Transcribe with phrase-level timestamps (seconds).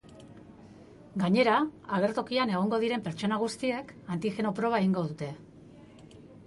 [1.23, 1.57] Gainera,
[1.99, 5.31] agertokian egongo diren pertsona guztiek antigeno proba egingo dute.